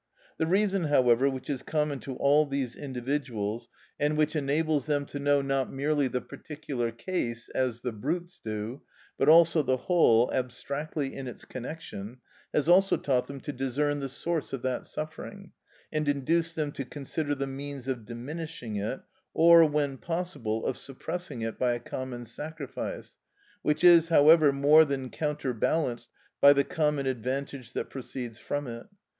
The 0.39 0.47
reason, 0.47 0.85
however, 0.85 1.29
which 1.29 1.47
is 1.47 1.61
common 1.61 1.99
to 1.99 2.15
all 2.15 2.47
these 2.47 2.75
individuals, 2.75 3.69
and 3.99 4.17
which 4.17 4.35
enables 4.35 4.87
them 4.87 5.05
to 5.05 5.19
know 5.19 5.43
not 5.43 5.71
merely 5.71 6.07
the 6.07 6.21
particular 6.21 6.89
case, 6.91 7.49
as 7.49 7.81
the 7.81 7.91
brutes 7.91 8.41
do, 8.43 8.81
but 9.19 9.29
also 9.29 9.61
the 9.61 9.77
whole 9.77 10.33
abstractly 10.33 11.13
in 11.15 11.27
its 11.27 11.45
connection, 11.45 12.17
has 12.51 12.67
also 12.67 12.97
taught 12.97 13.27
them 13.27 13.39
to 13.41 13.53
discern 13.53 13.99
the 13.99 14.09
source 14.09 14.53
of 14.53 14.63
that 14.63 14.87
suffering, 14.87 15.51
and 15.93 16.09
induced 16.09 16.55
them 16.55 16.71
to 16.71 16.83
consider 16.83 17.35
the 17.35 17.45
means 17.45 17.87
of 17.87 18.03
diminishing 18.03 18.77
it, 18.77 19.01
or, 19.35 19.63
when 19.65 19.99
possible, 19.99 20.65
of 20.65 20.79
suppressing 20.79 21.43
it 21.43 21.59
by 21.59 21.73
a 21.73 21.79
common 21.79 22.25
sacrifice, 22.25 23.17
which 23.61 23.83
is, 23.83 24.09
however, 24.09 24.51
more 24.51 24.83
than 24.83 25.11
counterbalanced 25.11 26.09
by 26.41 26.53
the 26.53 26.63
common 26.63 27.05
advantage 27.05 27.73
that 27.73 27.91
proceeds 27.91 28.39
from 28.39 28.65
it. 28.65 28.87